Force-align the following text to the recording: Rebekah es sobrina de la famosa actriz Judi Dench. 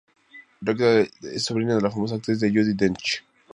Rebekah 0.65 1.07
es 1.21 1.43
sobrina 1.45 1.75
de 1.75 1.81
la 1.81 1.91
famosa 1.91 2.15
actriz 2.15 2.39
Judi 2.39 2.73
Dench. 2.73 3.23